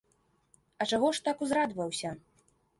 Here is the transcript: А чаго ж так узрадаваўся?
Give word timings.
А 0.81 0.87
чаго 0.91 1.13
ж 1.19 1.23
так 1.29 1.45
узрадаваўся? 1.45 2.19